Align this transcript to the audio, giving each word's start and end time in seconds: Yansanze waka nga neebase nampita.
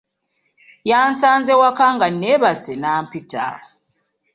Yansanze 0.89 1.53
waka 1.61 1.85
nga 1.95 2.07
neebase 2.19 2.73
nampita. 2.81 3.45